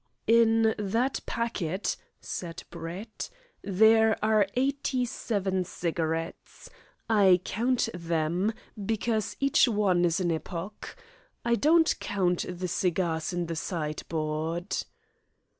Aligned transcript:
"In 0.25 0.73
that 0.79 1.19
packet," 1.27 1.95
said 2.19 2.63
Brett, 2.71 3.29
"there 3.61 4.17
are 4.25 4.47
eighty 4.55 5.05
seven 5.05 5.63
cigarettes. 5.63 6.71
I 7.07 7.39
count 7.45 7.87
them, 7.93 8.51
because 8.83 9.37
each 9.39 9.67
one 9.67 10.03
is 10.03 10.19
an 10.19 10.31
epoch. 10.31 10.95
I 11.45 11.53
don't 11.53 11.93
count 11.99 12.45
the 12.49 12.67
cigars 12.67 13.31
in 13.31 13.45
the 13.45 13.55
sideboard." 13.55 14.75